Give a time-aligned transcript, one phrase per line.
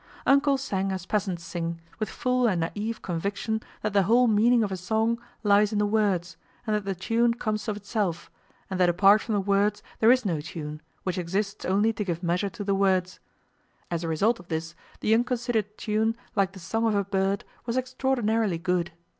[0.25, 4.71] "Uncle" sang as peasants sing, with full and naïve conviction that the whole meaning of
[4.71, 8.31] a song lies in the words and that the tune comes of itself,
[8.67, 12.23] and that apart from the words there is no tune, which exists only to give
[12.23, 13.19] measure to the words.
[13.91, 17.77] As a result of this the unconsidered tune, like the song of a bird, was
[17.77, 18.91] extraordinarily good.